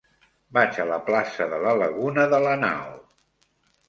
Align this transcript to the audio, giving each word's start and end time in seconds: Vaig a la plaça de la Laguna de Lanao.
Vaig 0.57 0.77
a 0.83 0.85
la 0.91 0.95
plaça 1.09 1.45
de 1.51 1.59
la 1.65 1.73
Laguna 1.81 2.25
de 2.31 2.39
Lanao. 2.47 2.97